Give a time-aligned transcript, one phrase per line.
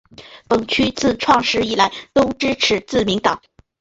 [0.49, 3.39] 本区自创设以来都支持自民党。